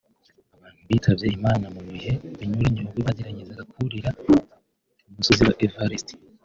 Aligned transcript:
abantu 0.55 0.81
bitabye 0.89 1.27
Imana 1.37 1.65
mu 1.75 1.81
bihe 1.89 2.13
binyuranye 2.37 2.79
ubwo 2.83 2.99
bageragezaga 3.07 3.63
kurira 3.73 4.09
umusozi 5.09 5.41
wa 5.47 5.53
Everest 5.65 6.09